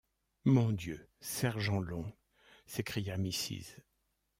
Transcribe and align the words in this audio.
Mon 0.45 0.71
Dieu, 0.71 1.07
sergent 1.19 1.79
Long! 1.79 2.11
s’écria 2.65 3.19
Mrs. 3.19 3.81